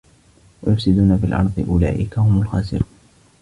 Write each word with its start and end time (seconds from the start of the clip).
وَيُفْسِدُونَ 0.63 1.17
فِي 1.17 1.23
الْأَرْضِ 1.25 1.51
ۚ 1.57 1.67
أُولَٰئِكَ 1.69 2.19
هُمُ 2.19 2.41
الْخَاسِرُونَ 2.41 2.87